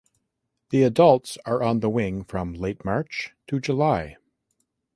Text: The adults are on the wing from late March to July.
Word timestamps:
The 0.71 0.81
adults 0.81 1.37
are 1.45 1.61
on 1.61 1.81
the 1.81 1.87
wing 1.87 2.23
from 2.23 2.55
late 2.55 2.83
March 2.83 3.33
to 3.45 3.59
July. 3.59 4.17